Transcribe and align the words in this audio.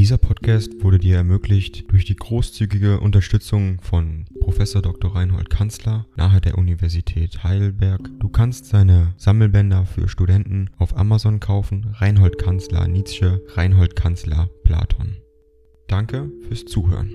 Dieser 0.00 0.16
Podcast 0.16 0.82
wurde 0.82 0.98
dir 0.98 1.16
ermöglicht 1.16 1.92
durch 1.92 2.06
die 2.06 2.16
großzügige 2.16 3.00
Unterstützung 3.00 3.82
von 3.82 4.24
Prof. 4.40 4.56
Dr. 4.56 5.14
Reinhold 5.14 5.50
Kanzler 5.50 6.06
nahe 6.16 6.40
der 6.40 6.56
Universität 6.56 7.44
Heidelberg. 7.44 8.08
Du 8.18 8.30
kannst 8.30 8.64
seine 8.64 9.12
Sammelbänder 9.18 9.84
für 9.84 10.08
Studenten 10.08 10.70
auf 10.78 10.96
Amazon 10.96 11.38
kaufen. 11.38 11.94
Reinhold 11.98 12.38
Kanzler 12.38 12.88
Nietzsche, 12.88 13.42
Reinhold 13.48 13.94
Kanzler 13.94 14.48
Platon. 14.64 15.18
Danke 15.86 16.32
fürs 16.48 16.64
Zuhören. 16.64 17.12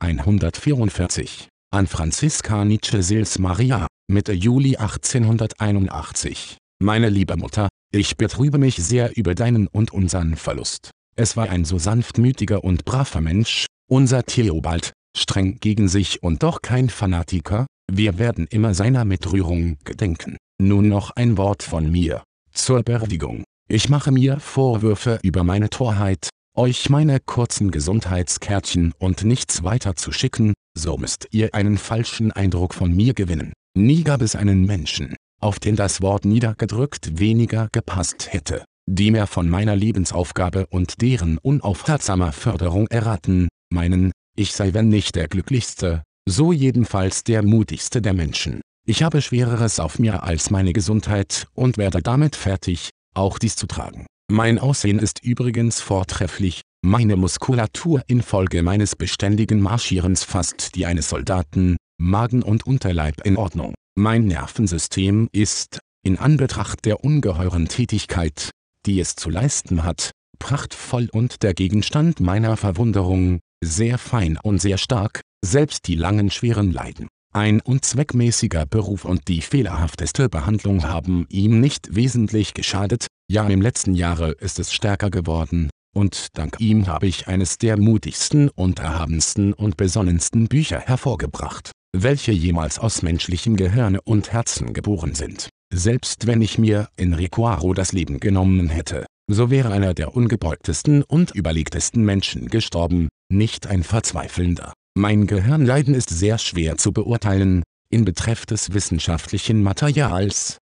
144 0.00 1.48
an 1.70 1.86
Franziska 1.86 2.66
Nietzsche 2.66 3.02
Sils 3.02 3.38
Maria, 3.38 3.86
Mitte 4.06 4.34
Juli 4.34 4.76
1881. 4.76 6.58
Meine 6.82 7.10
liebe 7.10 7.36
Mutter, 7.36 7.68
ich 7.92 8.16
betrübe 8.16 8.56
mich 8.56 8.76
sehr 8.76 9.14
über 9.14 9.34
deinen 9.34 9.66
und 9.66 9.92
unseren 9.92 10.36
Verlust. 10.36 10.92
Es 11.14 11.36
war 11.36 11.50
ein 11.50 11.66
so 11.66 11.78
sanftmütiger 11.78 12.64
und 12.64 12.86
braver 12.86 13.20
Mensch, 13.20 13.66
unser 13.86 14.24
Theobald, 14.24 14.92
streng 15.14 15.58
gegen 15.60 15.88
sich 15.88 16.22
und 16.22 16.42
doch 16.42 16.62
kein 16.62 16.88
Fanatiker, 16.88 17.66
wir 17.92 18.18
werden 18.18 18.46
immer 18.46 18.72
seiner 18.72 19.04
mit 19.04 19.30
Rührung 19.30 19.76
gedenken. 19.84 20.38
Nun 20.58 20.88
noch 20.88 21.10
ein 21.10 21.36
Wort 21.36 21.62
von 21.62 21.92
mir. 21.92 22.22
Zur 22.50 22.82
Beerdigung. 22.82 23.44
Ich 23.68 23.90
mache 23.90 24.10
mir 24.10 24.40
Vorwürfe 24.40 25.18
über 25.22 25.44
meine 25.44 25.68
Torheit, 25.68 26.30
euch 26.56 26.88
meine 26.88 27.20
kurzen 27.20 27.70
Gesundheitskärtchen 27.72 28.94
und 28.98 29.22
nichts 29.22 29.64
weiter 29.64 29.96
zu 29.96 30.12
schicken, 30.12 30.54
so 30.74 30.96
müsst 30.96 31.28
ihr 31.30 31.54
einen 31.54 31.76
falschen 31.76 32.32
Eindruck 32.32 32.72
von 32.72 32.90
mir 32.96 33.12
gewinnen. 33.12 33.52
Nie 33.76 34.02
gab 34.02 34.22
es 34.22 34.34
einen 34.34 34.64
Menschen, 34.64 35.14
auf 35.40 35.58
den 35.58 35.76
das 35.76 36.02
Wort 36.02 36.24
niedergedrückt 36.24 37.18
weniger 37.18 37.68
gepasst 37.72 38.32
hätte, 38.32 38.64
die 38.86 39.10
mehr 39.10 39.26
von 39.26 39.48
meiner 39.48 39.76
Lebensaufgabe 39.76 40.66
und 40.66 41.00
deren 41.00 41.38
unaufhaltsamer 41.38 42.32
Förderung 42.32 42.86
erraten, 42.88 43.48
meinen, 43.72 44.12
ich 44.36 44.52
sei 44.52 44.74
wenn 44.74 44.88
nicht 44.88 45.16
der 45.16 45.28
glücklichste, 45.28 46.02
so 46.28 46.52
jedenfalls 46.52 47.24
der 47.24 47.42
mutigste 47.42 48.02
der 48.02 48.12
Menschen. 48.12 48.60
Ich 48.86 49.02
habe 49.02 49.22
Schwereres 49.22 49.80
auf 49.80 49.98
mir 49.98 50.22
als 50.22 50.50
meine 50.50 50.72
Gesundheit 50.72 51.46
und 51.54 51.76
werde 51.76 52.02
damit 52.02 52.36
fertig, 52.36 52.90
auch 53.14 53.38
dies 53.38 53.56
zu 53.56 53.66
tragen. 53.66 54.06
Mein 54.30 54.58
Aussehen 54.58 54.98
ist 54.98 55.22
übrigens 55.24 55.80
vortrefflich, 55.80 56.62
meine 56.82 57.16
Muskulatur 57.16 58.02
infolge 58.06 58.62
meines 58.62 58.96
beständigen 58.96 59.60
Marschierens 59.60 60.24
fast 60.24 60.76
die 60.76 60.86
eines 60.86 61.08
Soldaten, 61.08 61.76
Magen 61.98 62.42
und 62.42 62.66
Unterleib 62.66 63.26
in 63.26 63.36
Ordnung. 63.36 63.74
Mein 64.00 64.24
Nervensystem 64.24 65.28
ist, 65.30 65.78
in 66.02 66.16
Anbetracht 66.16 66.86
der 66.86 67.04
ungeheuren 67.04 67.68
Tätigkeit, 67.68 68.48
die 68.86 68.98
es 68.98 69.14
zu 69.14 69.28
leisten 69.28 69.84
hat, 69.84 70.12
prachtvoll 70.38 71.10
und 71.12 71.42
der 71.42 71.52
Gegenstand 71.52 72.18
meiner 72.18 72.56
Verwunderung, 72.56 73.40
sehr 73.62 73.98
fein 73.98 74.38
und 74.42 74.58
sehr 74.58 74.78
stark, 74.78 75.20
selbst 75.44 75.86
die 75.86 75.96
langen 75.96 76.30
schweren 76.30 76.72
Leiden. 76.72 77.08
Ein 77.34 77.60
unzweckmäßiger 77.60 78.64
Beruf 78.64 79.04
und 79.04 79.28
die 79.28 79.42
fehlerhafteste 79.42 80.30
Behandlung 80.30 80.84
haben 80.84 81.26
ihm 81.28 81.60
nicht 81.60 81.94
wesentlich 81.94 82.54
geschadet, 82.54 83.06
ja 83.30 83.46
im 83.46 83.60
letzten 83.60 83.94
Jahre 83.94 84.30
ist 84.30 84.58
es 84.58 84.72
stärker 84.72 85.10
geworden, 85.10 85.68
und 85.94 86.38
dank 86.38 86.58
ihm 86.58 86.86
habe 86.86 87.06
ich 87.06 87.28
eines 87.28 87.58
der 87.58 87.78
mutigsten 87.78 88.48
und 88.48 88.78
erhabensten 88.78 89.52
und 89.52 89.76
besonnensten 89.76 90.48
Bücher 90.48 90.80
hervorgebracht 90.80 91.72
welche 91.92 92.32
jemals 92.32 92.78
aus 92.78 93.02
menschlichem 93.02 93.56
Gehirne 93.56 94.00
und 94.02 94.32
Herzen 94.32 94.72
geboren 94.72 95.14
sind. 95.14 95.48
Selbst 95.72 96.26
wenn 96.26 96.42
ich 96.42 96.58
mir 96.58 96.88
in 96.96 97.14
Recuaro 97.14 97.74
das 97.74 97.92
Leben 97.92 98.20
genommen 98.20 98.68
hätte, 98.68 99.06
so 99.30 99.50
wäre 99.50 99.72
einer 99.72 99.94
der 99.94 100.16
ungebeugtesten 100.16 101.02
und 101.02 101.30
überlegtesten 101.32 102.04
Menschen 102.04 102.48
gestorben, 102.48 103.08
nicht 103.30 103.66
ein 103.66 103.82
Verzweifelnder. 103.82 104.72
Mein 104.96 105.26
Gehirnleiden 105.26 105.94
ist 105.94 106.10
sehr 106.10 106.38
schwer 106.38 106.76
zu 106.76 106.92
beurteilen, 106.92 107.62
in 107.92 108.04
Betreff 108.04 108.46
des 108.46 108.72
wissenschaftlichen 108.72 109.62
Materials. 109.62 110.58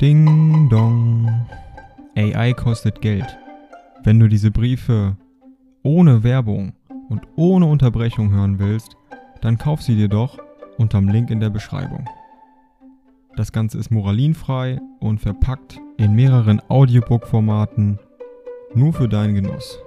Ding 0.00 0.68
dong. 0.68 1.46
AI 2.16 2.52
kostet 2.52 3.00
Geld. 3.00 3.26
Wenn 4.02 4.18
du 4.18 4.28
diese 4.28 4.50
Briefe 4.50 5.16
ohne 5.82 6.22
Werbung 6.22 6.72
und 7.14 7.28
ohne 7.36 7.66
Unterbrechung 7.66 8.32
hören 8.32 8.58
willst, 8.58 8.96
dann 9.40 9.56
kauf 9.56 9.82
sie 9.82 9.94
dir 9.94 10.08
doch 10.08 10.38
unterm 10.78 11.08
Link 11.08 11.30
in 11.30 11.38
der 11.38 11.50
Beschreibung. 11.50 12.08
Das 13.36 13.52
Ganze 13.52 13.78
ist 13.78 13.92
moralinfrei 13.92 14.80
und 14.98 15.20
verpackt 15.20 15.80
in 15.96 16.14
mehreren 16.14 16.60
Audiobook-Formaten 16.68 18.00
nur 18.74 18.92
für 18.92 19.08
deinen 19.08 19.34
Genuss. 19.36 19.78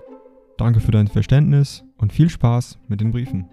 Danke 0.58 0.80
für 0.80 0.92
dein 0.92 1.10
Verständnis 1.10 1.84
und 1.98 2.14
viel 2.14 2.30
Spaß 2.30 2.80
mit 2.88 3.02
den 3.02 3.12
Briefen. 3.12 3.50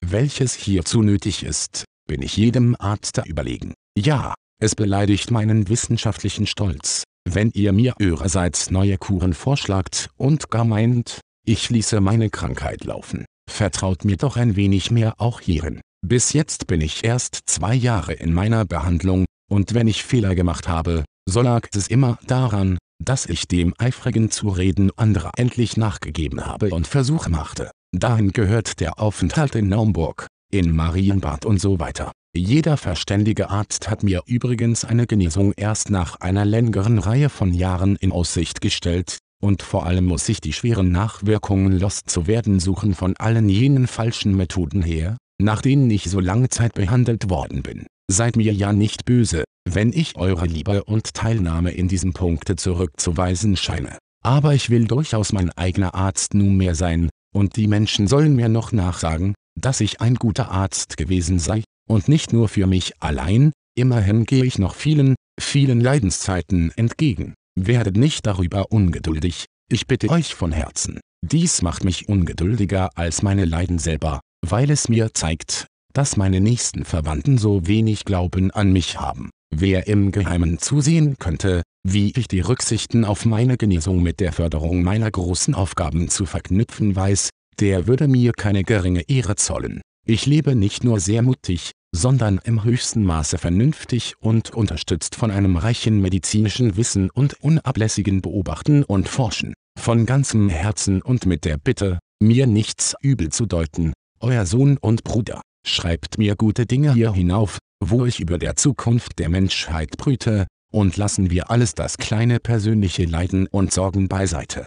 Welches 0.00 0.54
hierzu 0.54 1.02
nötig 1.02 1.44
ist, 1.44 1.84
bin 2.08 2.22
ich 2.22 2.38
jedem 2.38 2.74
Arzt 2.78 3.20
überlegen. 3.26 3.74
Ja, 3.96 4.34
es 4.62 4.74
beleidigt 4.74 5.30
meinen 5.30 5.68
wissenschaftlichen 5.68 6.46
Stolz, 6.46 7.04
wenn 7.28 7.50
ihr 7.52 7.72
mir 7.72 7.94
eurerseits 8.00 8.70
neue 8.70 8.98
Kuren 8.98 9.34
vorschlagt 9.34 10.10
und 10.16 10.50
gar 10.50 10.64
meint, 10.64 11.20
ich 11.46 11.70
ließe 11.70 12.00
meine 12.00 12.30
Krankheit 12.30 12.84
laufen, 12.84 13.24
vertraut 13.50 14.04
mir 14.04 14.16
doch 14.16 14.36
ein 14.36 14.56
wenig 14.56 14.90
mehr 14.90 15.14
auch 15.18 15.40
hierin. 15.40 15.80
Bis 16.06 16.32
jetzt 16.32 16.66
bin 16.66 16.80
ich 16.80 17.04
erst 17.04 17.40
zwei 17.46 17.74
Jahre 17.74 18.14
in 18.14 18.32
meiner 18.32 18.64
Behandlung, 18.64 19.26
und 19.50 19.74
wenn 19.74 19.88
ich 19.88 20.04
Fehler 20.04 20.34
gemacht 20.34 20.68
habe, 20.68 21.04
so 21.28 21.42
lag 21.42 21.68
es 21.74 21.88
immer 21.88 22.18
daran, 22.26 22.78
dass 23.02 23.26
ich 23.26 23.48
dem 23.48 23.74
eifrigen 23.78 24.30
Zureden 24.30 24.90
anderer 24.96 25.32
endlich 25.36 25.76
nachgegeben 25.76 26.46
habe 26.46 26.70
und 26.70 26.86
Versuche 26.86 27.30
machte. 27.30 27.70
Dahin 27.92 28.32
gehört 28.32 28.80
der 28.80 29.00
Aufenthalt 29.00 29.54
in 29.54 29.68
Naumburg, 29.68 30.26
in 30.52 30.74
Marienbad 30.74 31.44
und 31.44 31.60
so 31.60 31.80
weiter. 31.80 32.12
Jeder 32.36 32.76
verständige 32.76 33.50
Arzt 33.50 33.90
hat 33.90 34.04
mir 34.04 34.22
übrigens 34.26 34.84
eine 34.84 35.08
Genesung 35.08 35.52
erst 35.56 35.90
nach 35.90 36.20
einer 36.20 36.44
längeren 36.44 37.00
Reihe 37.00 37.28
von 37.28 37.52
Jahren 37.52 37.96
in 37.96 38.12
Aussicht 38.12 38.60
gestellt, 38.60 39.18
und 39.42 39.62
vor 39.62 39.84
allem 39.84 40.06
muss 40.06 40.28
ich 40.28 40.40
die 40.40 40.52
schweren 40.52 40.92
Nachwirkungen 40.92 41.78
loszuwerden 41.78 42.60
suchen 42.60 42.94
von 42.94 43.16
allen 43.16 43.48
jenen 43.48 43.88
falschen 43.88 44.36
Methoden 44.36 44.82
her, 44.82 45.16
nach 45.42 45.60
denen 45.60 45.90
ich 45.90 46.04
so 46.04 46.20
lange 46.20 46.50
Zeit 46.50 46.74
behandelt 46.74 47.30
worden 47.30 47.62
bin. 47.62 47.86
Seid 48.08 48.36
mir 48.36 48.52
ja 48.52 48.72
nicht 48.72 49.04
böse, 49.04 49.42
wenn 49.68 49.92
ich 49.92 50.16
eure 50.16 50.46
Liebe 50.46 50.84
und 50.84 51.14
Teilnahme 51.14 51.72
in 51.72 51.88
diesem 51.88 52.12
Punkte 52.12 52.54
zurückzuweisen 52.54 53.56
scheine. 53.56 53.98
Aber 54.22 54.54
ich 54.54 54.70
will 54.70 54.86
durchaus 54.86 55.32
mein 55.32 55.50
eigener 55.50 55.94
Arzt 55.96 56.34
nunmehr 56.34 56.76
sein, 56.76 57.08
und 57.34 57.56
die 57.56 57.66
Menschen 57.66 58.06
sollen 58.06 58.36
mir 58.36 58.48
noch 58.48 58.70
nachsagen, 58.70 59.34
dass 59.58 59.80
ich 59.80 60.00
ein 60.00 60.14
guter 60.14 60.50
Arzt 60.50 60.96
gewesen 60.96 61.38
sei, 61.38 61.64
und 61.90 62.06
nicht 62.06 62.32
nur 62.32 62.48
für 62.48 62.68
mich 62.68 62.92
allein, 63.00 63.52
immerhin 63.76 64.24
gehe 64.24 64.44
ich 64.44 64.58
noch 64.58 64.76
vielen, 64.76 65.16
vielen 65.40 65.80
Leidenszeiten 65.80 66.70
entgegen. 66.76 67.34
Werdet 67.58 67.96
nicht 67.96 68.26
darüber 68.26 68.70
ungeduldig, 68.70 69.46
ich 69.68 69.88
bitte 69.88 70.08
euch 70.08 70.36
von 70.36 70.52
Herzen. 70.52 71.00
Dies 71.26 71.62
macht 71.62 71.82
mich 71.82 72.08
ungeduldiger 72.08 72.90
als 72.94 73.22
meine 73.22 73.44
Leiden 73.44 73.80
selber, 73.80 74.20
weil 74.46 74.70
es 74.70 74.88
mir 74.88 75.12
zeigt, 75.14 75.66
dass 75.92 76.16
meine 76.16 76.40
nächsten 76.40 76.84
Verwandten 76.84 77.38
so 77.38 77.66
wenig 77.66 78.04
Glauben 78.04 78.52
an 78.52 78.72
mich 78.72 79.00
haben. 79.00 79.30
Wer 79.52 79.88
im 79.88 80.12
Geheimen 80.12 80.60
zusehen 80.60 81.16
könnte, 81.18 81.62
wie 81.82 82.12
ich 82.16 82.28
die 82.28 82.40
Rücksichten 82.40 83.04
auf 83.04 83.26
meine 83.26 83.56
Genesung 83.56 84.00
mit 84.00 84.20
der 84.20 84.32
Förderung 84.32 84.84
meiner 84.84 85.10
großen 85.10 85.54
Aufgaben 85.54 86.08
zu 86.08 86.24
verknüpfen 86.24 86.94
weiß, 86.94 87.30
der 87.58 87.88
würde 87.88 88.06
mir 88.06 88.32
keine 88.32 88.62
geringe 88.62 89.02
Ehre 89.08 89.34
zollen. 89.34 89.80
Ich 90.06 90.24
lebe 90.26 90.54
nicht 90.54 90.84
nur 90.84 91.00
sehr 91.00 91.22
mutig, 91.22 91.72
sondern 91.92 92.40
im 92.44 92.64
höchsten 92.64 93.04
Maße 93.04 93.38
vernünftig 93.38 94.14
und 94.20 94.50
unterstützt 94.50 95.16
von 95.16 95.30
einem 95.30 95.56
reichen 95.56 96.00
medizinischen 96.00 96.76
Wissen 96.76 97.10
und 97.10 97.34
unablässigen 97.42 98.22
Beobachten 98.22 98.84
und 98.84 99.08
Forschen. 99.08 99.54
Von 99.78 100.06
ganzem 100.06 100.48
Herzen 100.48 101.02
und 101.02 101.26
mit 101.26 101.44
der 101.44 101.56
Bitte, 101.56 101.98
mir 102.22 102.46
nichts 102.46 102.94
übel 103.00 103.30
zu 103.30 103.46
deuten, 103.46 103.92
euer 104.20 104.46
Sohn 104.46 104.76
und 104.78 105.04
Bruder, 105.04 105.40
schreibt 105.66 106.18
mir 106.18 106.36
gute 106.36 106.66
Dinge 106.66 106.94
hier 106.94 107.12
hinauf, 107.12 107.58
wo 107.82 108.04
ich 108.04 108.20
über 108.20 108.38
der 108.38 108.56
Zukunft 108.56 109.18
der 109.18 109.28
Menschheit 109.28 109.96
brüte, 109.96 110.46
und 110.72 110.96
lassen 110.96 111.30
wir 111.30 111.50
alles 111.50 111.74
das 111.74 111.98
kleine 111.98 112.38
persönliche 112.38 113.04
Leiden 113.04 113.48
und 113.48 113.72
Sorgen 113.72 114.08
beiseite. 114.08 114.66